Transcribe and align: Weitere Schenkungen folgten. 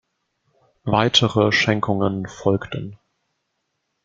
Weitere 0.85 1.51
Schenkungen 1.51 2.25
folgten. 2.27 2.97